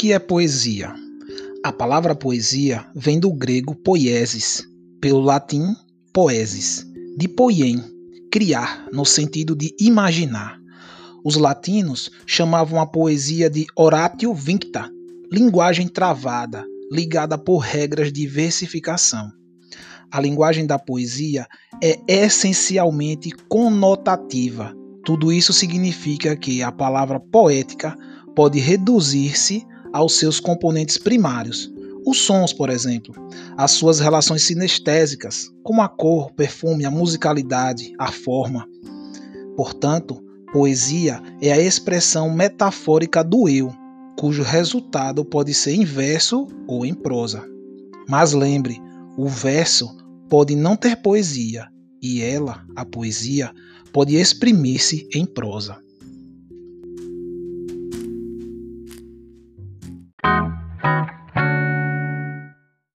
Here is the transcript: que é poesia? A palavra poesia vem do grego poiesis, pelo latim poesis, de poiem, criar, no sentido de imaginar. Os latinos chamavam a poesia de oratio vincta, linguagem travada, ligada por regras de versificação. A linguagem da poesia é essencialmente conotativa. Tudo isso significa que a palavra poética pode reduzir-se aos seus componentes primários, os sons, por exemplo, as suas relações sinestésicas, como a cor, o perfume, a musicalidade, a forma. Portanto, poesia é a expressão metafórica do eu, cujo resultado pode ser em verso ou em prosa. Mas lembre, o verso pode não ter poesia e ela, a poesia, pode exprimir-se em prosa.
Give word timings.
que 0.00 0.12
é 0.12 0.18
poesia? 0.18 0.94
A 1.62 1.70
palavra 1.72 2.14
poesia 2.14 2.86
vem 2.94 3.20
do 3.20 3.32
grego 3.32 3.74
poiesis, 3.74 4.66
pelo 5.00 5.20
latim 5.20 5.74
poesis, 6.12 6.86
de 7.16 7.28
poiem, 7.28 7.82
criar, 8.32 8.86
no 8.92 9.04
sentido 9.04 9.54
de 9.54 9.74
imaginar. 9.78 10.58
Os 11.24 11.36
latinos 11.36 12.10
chamavam 12.26 12.80
a 12.80 12.86
poesia 12.86 13.50
de 13.50 13.66
oratio 13.76 14.32
vincta, 14.32 14.90
linguagem 15.30 15.86
travada, 15.86 16.64
ligada 16.90 17.36
por 17.36 17.58
regras 17.58 18.12
de 18.12 18.26
versificação. 18.26 19.30
A 20.10 20.20
linguagem 20.20 20.66
da 20.66 20.78
poesia 20.78 21.46
é 21.82 22.00
essencialmente 22.06 23.30
conotativa. 23.48 24.74
Tudo 25.04 25.32
isso 25.32 25.52
significa 25.52 26.34
que 26.36 26.62
a 26.62 26.72
palavra 26.72 27.20
poética 27.20 27.96
pode 28.34 28.58
reduzir-se 28.58 29.66
aos 29.92 30.14
seus 30.14 30.40
componentes 30.40 30.96
primários, 30.96 31.72
os 32.06 32.18
sons, 32.18 32.52
por 32.52 32.70
exemplo, 32.70 33.14
as 33.56 33.72
suas 33.72 34.00
relações 34.00 34.42
sinestésicas, 34.42 35.50
como 35.62 35.82
a 35.82 35.88
cor, 35.88 36.28
o 36.28 36.34
perfume, 36.34 36.84
a 36.84 36.90
musicalidade, 36.90 37.92
a 37.98 38.10
forma. 38.10 38.66
Portanto, 39.56 40.22
poesia 40.52 41.22
é 41.40 41.52
a 41.52 41.60
expressão 41.60 42.30
metafórica 42.30 43.22
do 43.22 43.48
eu, 43.48 43.72
cujo 44.18 44.42
resultado 44.42 45.24
pode 45.24 45.52
ser 45.52 45.72
em 45.72 45.84
verso 45.84 46.46
ou 46.66 46.84
em 46.86 46.94
prosa. 46.94 47.44
Mas 48.08 48.32
lembre, 48.32 48.80
o 49.16 49.28
verso 49.28 49.88
pode 50.28 50.56
não 50.56 50.76
ter 50.76 50.96
poesia 50.96 51.68
e 52.02 52.22
ela, 52.22 52.64
a 52.74 52.84
poesia, 52.84 53.52
pode 53.92 54.16
exprimir-se 54.16 55.06
em 55.14 55.26
prosa. 55.26 55.76